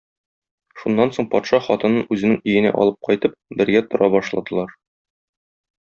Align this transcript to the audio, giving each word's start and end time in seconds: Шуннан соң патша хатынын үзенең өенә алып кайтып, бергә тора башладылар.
Шуннан 0.83 1.11
соң 1.17 1.27
патша 1.33 1.59
хатынын 1.67 2.07
үзенең 2.17 2.39
өенә 2.55 2.73
алып 2.81 2.99
кайтып, 3.11 3.39
бергә 3.61 3.87
тора 3.93 4.11
башладылар. 4.19 4.75